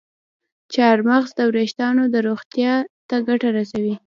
چارمغز 0.73 1.31
د 1.39 1.41
ویښتانو 1.55 2.03
روغتیا 2.27 2.73
ته 3.07 3.15
ګټه 3.27 3.49
رسوي. 3.57 3.95